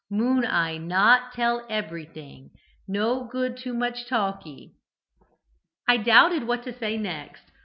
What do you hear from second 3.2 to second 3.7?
good